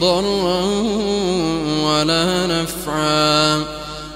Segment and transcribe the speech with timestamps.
[0.00, 0.62] ضرا
[1.84, 3.64] ولا نفعا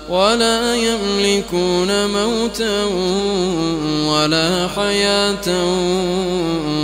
[0.08, 2.84] ولا يملكون موتا
[4.06, 5.48] ولا حياة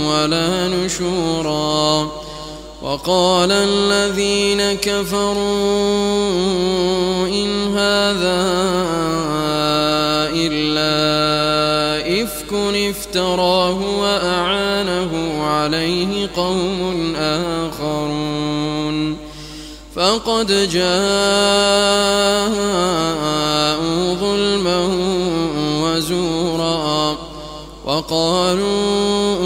[0.07, 2.11] ولا نشورا
[2.81, 5.37] وقال الذين كفروا
[7.27, 8.47] إن هذا
[10.33, 11.46] إلا
[12.47, 19.17] إفك افتراه وأعانه عليه قوم آخرون.
[19.95, 20.87] فقد جاءوا
[24.13, 24.89] ظلما
[25.83, 27.17] وزورا
[27.85, 29.37] وقالوا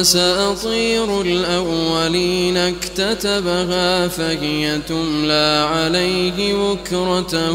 [0.00, 7.52] أساطير الأولين اكتتبها فهي تملى عليه بكرة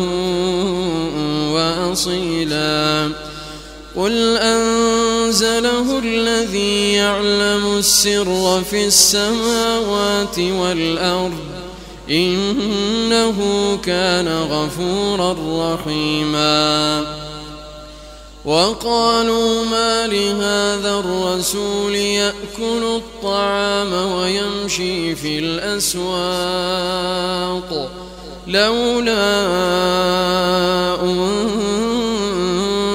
[1.54, 3.12] وأصيلا.
[3.96, 11.38] قل أنزله الذي يعلم السر في السماوات والأرض
[12.10, 13.38] إنه
[13.84, 15.36] كان غفورا
[15.74, 17.06] رحيما
[18.46, 26.44] وقالوا ما لهذا الرسول يأكل الطعام ويمشي في الأسواق
[28.48, 29.44] لولا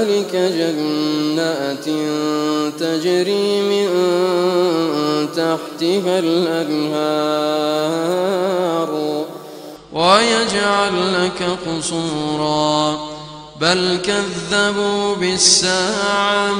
[0.00, 1.84] ذلك جنات
[2.80, 3.88] تجري من
[5.32, 7.60] تحتها الأنهار
[9.92, 12.98] ويجعل لك قصورا
[13.60, 16.50] بل كذبوا بالساعة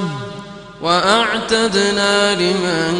[0.82, 2.94] وأعتدنا لمن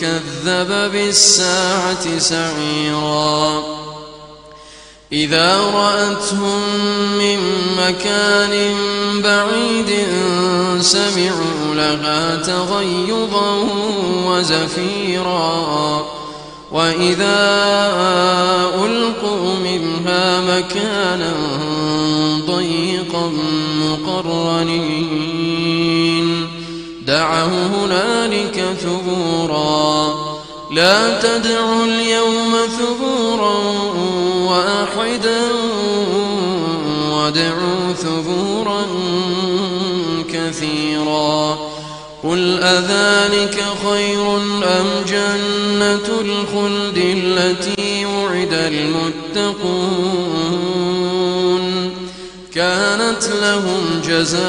[0.00, 3.81] كذب بالساعة سعيرا
[5.12, 6.60] إذا رأتهم
[7.18, 7.38] من
[7.78, 8.74] مكان
[9.22, 10.06] بعيد
[10.80, 13.68] سمعوا لها تغيظا
[14.26, 16.06] وزفيرا.
[16.72, 17.38] وإذا
[18.84, 21.34] ألقوا منها مكانا
[22.46, 23.32] ضيقا
[23.80, 25.22] مقرنين.
[27.06, 30.14] دعوا هنالك ثبورا.
[30.72, 33.62] لا تدعوا اليوم ثبورا
[34.52, 35.42] واحدا
[37.10, 38.82] وادعوا ثبورا
[40.32, 41.58] كثيرا
[42.22, 49.62] قل أذلك خير أم جنة الخلد التي وعد المتقون
[52.54, 54.42] كانت لهم جزاء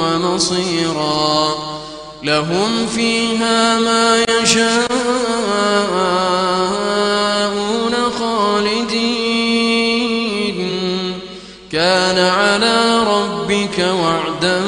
[0.00, 1.54] ومصيرا
[2.22, 5.41] لهم فيها ما يشاءون
[8.18, 9.12] خالدين.
[11.72, 14.60] كان على ربك وعدا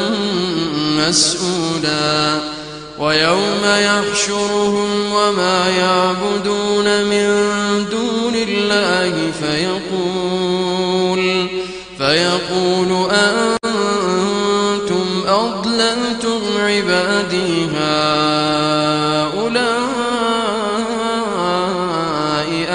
[0.98, 2.40] مسؤولا.
[2.98, 7.26] ويوم يحشرهم وما يعبدون من
[7.90, 9.73] دون الله فيقول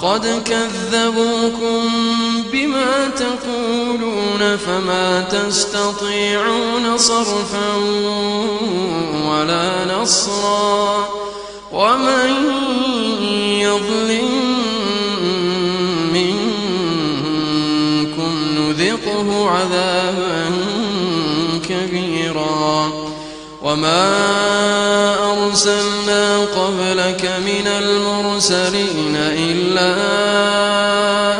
[0.00, 1.90] فقد كذبوكم
[2.52, 7.76] بما تقولون فما تستطيعون صرفا
[9.28, 11.08] ولا نصرا
[11.72, 12.30] ومن
[13.60, 14.28] يظلم
[16.12, 17.52] منكم
[18.56, 20.39] نذقه عذابا
[23.70, 29.94] وما أرسلنا قبلك من المرسلين إلا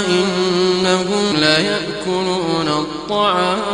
[0.06, 3.71] إنهم ليأكلون الطعام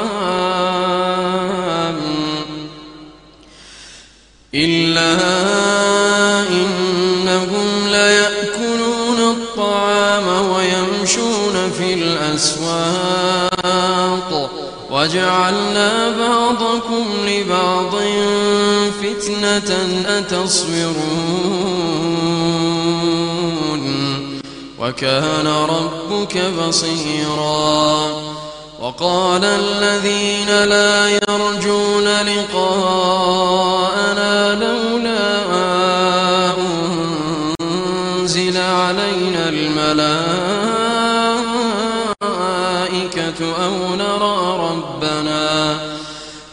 [4.55, 5.13] إلا
[6.49, 13.47] إنهم ليأكلون الطعام ويمشون في الأسواق
[14.91, 17.95] وجعلنا بعضكم لبعض
[19.03, 19.71] فتنة
[20.09, 20.97] أتصبرون.
[24.79, 28.27] وكان ربك بصيرا.
[28.81, 33.15] وقال الذين لا يرجون لقاءنا
[34.55, 35.27] لولا
[37.61, 40.46] أنزل علينا الملائكة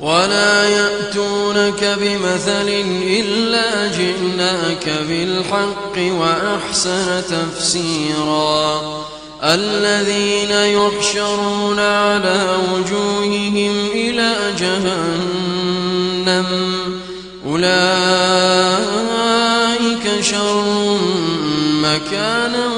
[0.00, 2.68] ولا يأتونك بمثل
[3.06, 8.82] إلا جئناك بالحق وأحسن تفسيرا
[9.44, 16.46] الذين يحشرون على وجوههم إلى جهنم
[17.46, 17.68] أولئك
[20.20, 20.98] شر
[21.82, 22.68] مكانا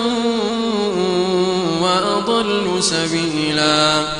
[1.80, 4.19] وأضل سبيلا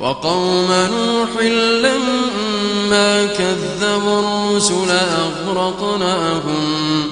[0.00, 1.42] وقوم نوح
[1.82, 4.90] لما كذبوا الرسل
[5.46, 7.02] أغرقناهم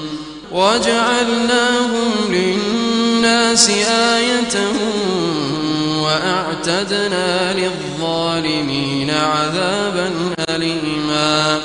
[0.52, 4.72] وجعلناهم للناس آية
[6.02, 10.12] وأعتدنا للظالمين عذابا
[10.50, 11.60] أليما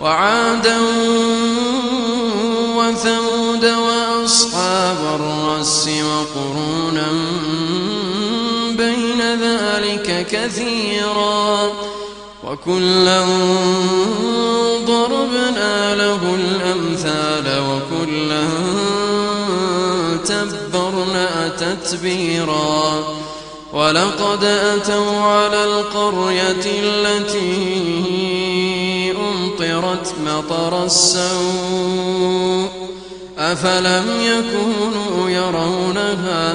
[0.00, 0.78] وعادا
[2.76, 7.06] وثمود وأصحاب الرس وقرونا
[9.34, 11.72] ذلك كثيرا
[12.44, 13.24] وكلا
[14.86, 18.48] ضربنا له الأمثال وكلا
[20.24, 23.04] تبرنا تتبيرا
[23.72, 27.58] ولقد أتوا على القرية التي
[29.12, 32.68] أمطرت مطر السوء
[33.38, 36.54] أفلم يكونوا يرونها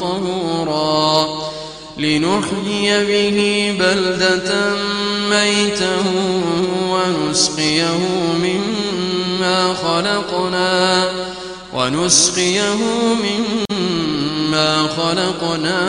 [0.00, 1.28] طهورا
[1.98, 3.38] لنحيي به
[3.80, 4.50] بلدة
[5.30, 5.96] ميتا
[6.90, 7.98] ونسقيه
[8.42, 11.04] مما خلقنا
[11.74, 12.74] ونسقيه
[13.24, 15.80] مما خلقنا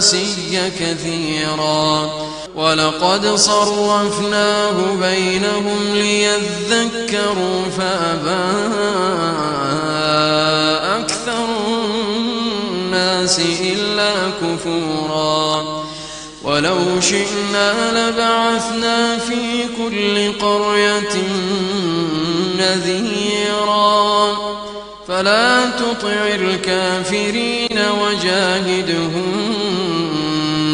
[0.00, 2.10] وأناسيا كثيرا.
[2.56, 8.50] ولقد صرفناه بينهم ليذكروا فأبى
[11.00, 11.44] أكثر
[12.70, 15.64] الناس إلا كفورا.
[16.44, 21.16] ولو شئنا لبعثنا في كل قرية
[22.58, 24.36] نذيرا.
[25.08, 29.54] فلا تطع الكافرين وجاهدهم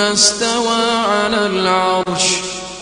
[0.00, 2.24] استوى على العرش.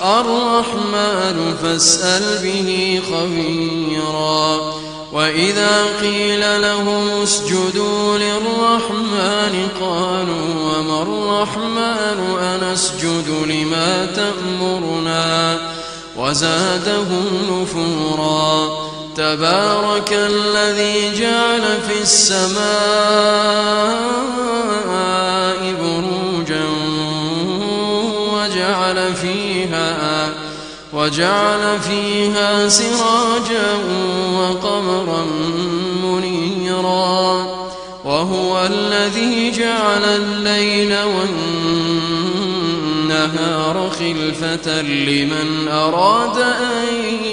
[0.05, 4.73] الرحمن فاسأل به خبيرا.
[5.13, 15.59] وإذا قيل لهم اسجدوا للرحمن قالوا وما الرحمن أنسجد لما تأمرنا؟
[16.17, 18.69] وزادهم نفورا.
[19.17, 22.53] تبارك الذي جعل في السماء
[25.81, 26.22] بروجا
[29.67, 30.35] فيها
[30.93, 33.75] وجعل فيها سراجا
[34.35, 35.25] وقمرا
[36.05, 37.47] منيرا
[38.05, 40.97] وهو الذي جعل الليل
[43.05, 47.25] والنهار خلفة لمن أراد أن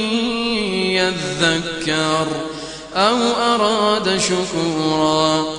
[0.92, 2.28] يذكر
[2.96, 3.18] أو
[3.56, 5.59] أراد شكورا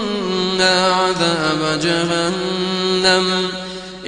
[0.61, 3.47] عذاب جهنم.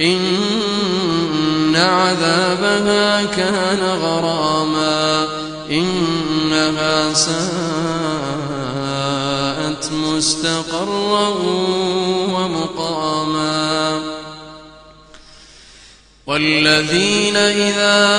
[0.00, 5.26] إن عذابها كان غراما.
[5.70, 7.34] إنها ساءت
[9.92, 11.28] مستقرا
[12.34, 14.00] ومقاما.
[16.26, 18.14] والذين إذا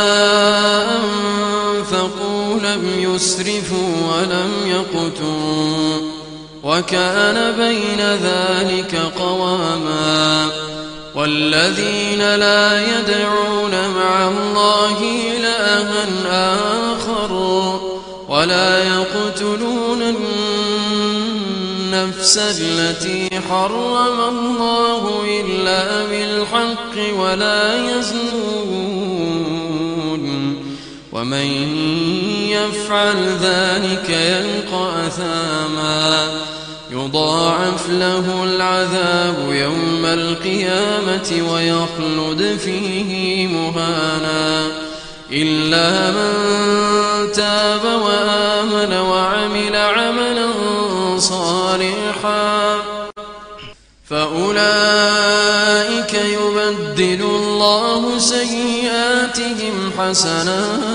[0.96, 5.85] أنفقوا لم يسرفوا ولم يقتروا
[6.66, 10.50] وكان بين ذلك قواما
[11.16, 14.98] والذين لا يدعون مع الله
[15.38, 16.04] إلها
[16.94, 17.32] آخر
[18.30, 20.02] ولا يقتلون
[21.92, 29.15] النفس التي حرم الله إلا بالحق ولا يزنون
[31.16, 31.48] ومن
[32.50, 36.28] يفعل ذلك يلقى أثاما.
[36.92, 44.68] يضاعف له العذاب يوم القيامة ويخلد فيه مهانا.
[45.32, 46.34] إلا من
[47.32, 50.48] تاب وآمن وعمل عملا
[51.18, 52.78] صالحا.
[54.10, 54.54] فأولئك
[56.14, 60.95] يبدل الله سيئاتهم حسنات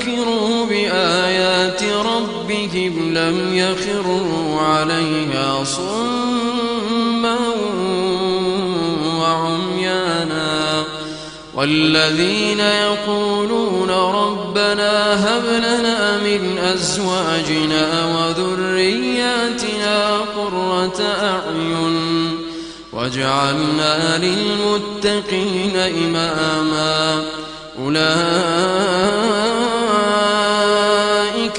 [2.71, 7.37] ربهم لم يخروا عليها صما
[11.55, 22.37] والذين يقولون ربنا هب لنا من أزواجنا وذرياتنا قرة أعين
[22.93, 27.23] واجعلنا للمتقين إماما.
[27.79, 29.80] أولئك